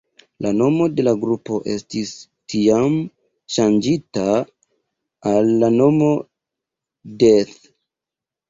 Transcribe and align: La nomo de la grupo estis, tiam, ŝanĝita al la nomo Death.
La 0.43 0.51
nomo 0.59 0.85
de 0.99 1.03
la 1.07 1.11
grupo 1.25 1.57
estis, 1.73 2.13
tiam, 2.53 2.97
ŝanĝita 3.57 4.25
al 5.33 5.53
la 5.65 5.71
nomo 5.77 6.11
Death. 7.27 7.61